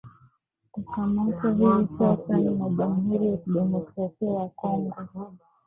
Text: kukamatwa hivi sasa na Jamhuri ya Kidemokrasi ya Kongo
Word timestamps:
kukamatwa 0.71 1.49
hivi 1.53 1.87
sasa 1.97 2.37
na 2.37 2.69
Jamhuri 2.69 3.27
ya 3.27 3.37
Kidemokrasi 3.37 4.25
ya 4.25 4.45
Kongo 4.55 4.95